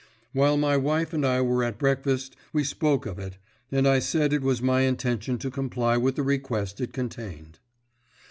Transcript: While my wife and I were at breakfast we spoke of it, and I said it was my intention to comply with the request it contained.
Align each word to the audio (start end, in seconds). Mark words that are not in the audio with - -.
While 0.33 0.57
my 0.57 0.77
wife 0.77 1.13
and 1.13 1.23
I 1.23 1.41
were 1.41 1.63
at 1.63 1.77
breakfast 1.77 2.35
we 2.53 2.63
spoke 2.63 3.05
of 3.05 3.19
it, 3.19 3.37
and 3.71 3.87
I 3.87 3.99
said 3.99 4.33
it 4.33 4.41
was 4.41 4.59
my 4.59 4.81
intention 4.81 5.37
to 5.37 5.51
comply 5.51 5.95
with 5.95 6.15
the 6.15 6.23
request 6.23 6.81
it 6.81 6.91
contained. 6.91 7.59